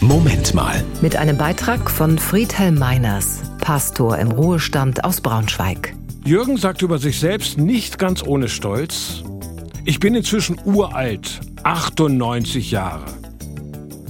[0.00, 0.84] Moment mal.
[1.02, 5.92] Mit einem Beitrag von Friedhelm Meiners, Pastor im Ruhestand aus Braunschweig.
[6.24, 9.24] Jürgen sagt über sich selbst nicht ganz ohne Stolz,
[9.84, 13.06] ich bin inzwischen uralt, 98 Jahre.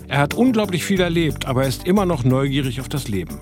[0.09, 3.39] Er hat unglaublich viel erlebt, aber er ist immer noch neugierig auf das Leben.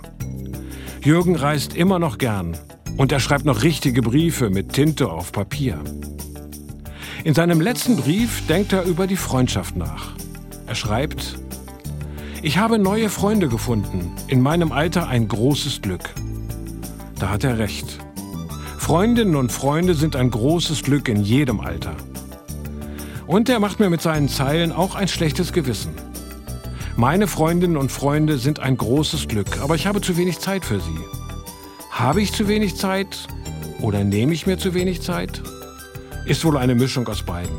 [1.03, 2.57] Jürgen reist immer noch gern
[2.97, 5.81] und er schreibt noch richtige Briefe mit Tinte auf Papier.
[7.25, 10.13] In seinem letzten Brief denkt er über die Freundschaft nach.
[10.67, 11.39] Er schreibt,
[12.43, 16.11] ich habe neue Freunde gefunden, in meinem Alter ein großes Glück.
[17.19, 17.99] Da hat er recht.
[18.79, 21.95] Freundinnen und Freunde sind ein großes Glück in jedem Alter.
[23.27, 25.95] Und er macht mir mit seinen Zeilen auch ein schlechtes Gewissen.
[26.97, 30.81] Meine Freundinnen und Freunde sind ein großes Glück, aber ich habe zu wenig Zeit für
[30.81, 30.99] sie.
[31.91, 33.27] Habe ich zu wenig Zeit
[33.81, 35.43] oder nehme ich mir zu wenig Zeit?
[36.27, 37.57] Ist wohl eine Mischung aus beiden.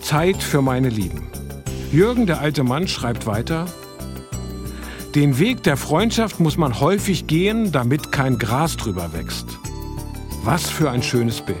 [0.00, 1.28] Zeit für meine Lieben.
[1.92, 3.66] Jürgen, der alte Mann, schreibt weiter,
[5.14, 9.46] den Weg der Freundschaft muss man häufig gehen, damit kein Gras drüber wächst.
[10.42, 11.58] Was für ein schönes Bild.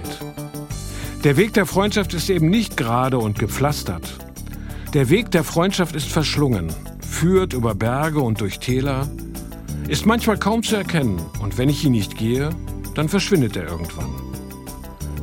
[1.22, 4.16] Der Weg der Freundschaft ist eben nicht gerade und gepflastert.
[4.94, 6.72] Der Weg der Freundschaft ist verschlungen,
[7.06, 9.06] führt über Berge und durch Täler,
[9.86, 12.50] ist manchmal kaum zu erkennen und wenn ich ihn nicht gehe,
[12.94, 14.10] dann verschwindet er irgendwann.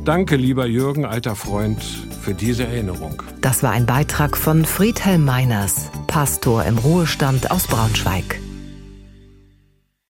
[0.04, 1.82] Danke, lieber Jürgen, alter Freund,
[2.22, 3.22] für diese Erinnerung.
[3.40, 8.40] Das war ein Beitrag von Friedhelm Meiners, Pastor im Ruhestand aus Braunschweig.